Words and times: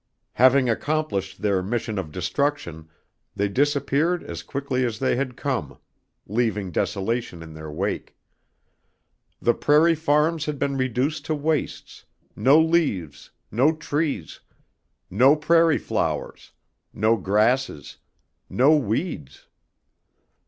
Having 0.33 0.67
accomplished 0.67 1.43
their 1.43 1.61
mission 1.61 1.99
of 1.99 2.11
destruction, 2.11 2.89
they 3.35 3.47
disappeared 3.47 4.23
as 4.23 4.41
quickly 4.41 4.83
as 4.83 4.97
they 4.97 5.15
had 5.15 5.37
come, 5.37 5.77
leaving 6.25 6.71
desolation 6.71 7.43
in 7.43 7.53
their 7.53 7.69
wake. 7.69 8.17
The 9.39 9.53
prairie 9.53 9.93
farms 9.93 10.45
had 10.47 10.57
been 10.57 10.75
reduced 10.75 11.25
to 11.25 11.35
wastes, 11.35 12.05
no 12.35 12.59
leaves, 12.59 13.29
no 13.51 13.75
trees, 13.75 14.39
no 15.11 15.35
prairie 15.35 15.77
flowers, 15.77 16.51
no 16.91 17.15
grasses, 17.15 17.97
no 18.49 18.75
weeds. 18.75 19.45